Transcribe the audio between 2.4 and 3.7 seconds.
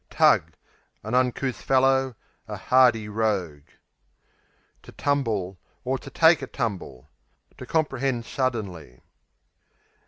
a hardy rogue.